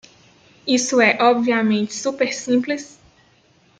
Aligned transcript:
Isso 0.65 0.99
é 0.99 1.19
obviamente 1.21 1.93
super 1.93 2.33
simples? 2.33 2.97